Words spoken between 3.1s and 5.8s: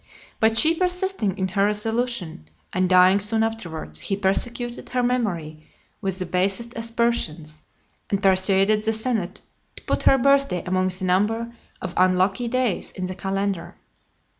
soon afterwards, he persecuted her memory